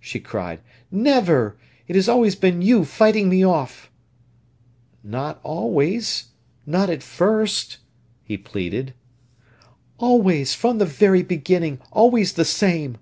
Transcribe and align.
she 0.00 0.18
cried; 0.18 0.58
"never! 0.90 1.56
It 1.86 1.94
has 1.94 2.08
always 2.08 2.34
been 2.34 2.60
you 2.60 2.84
fighting 2.84 3.28
me 3.28 3.44
off." 3.46 3.88
"Not 5.04 5.38
always—not 5.44 6.90
at 6.90 7.04
first!" 7.04 7.78
he 8.24 8.36
pleaded. 8.36 8.94
"Always, 9.96 10.54
from 10.54 10.78
the 10.78 10.86
very 10.86 11.22
beginning—always 11.22 12.32
the 12.32 12.44
same!" 12.44 12.96